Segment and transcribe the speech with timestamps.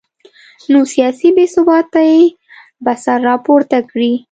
[0.71, 2.13] نو سیاسي بې ثباتي
[2.83, 4.11] به سر راپورته کړي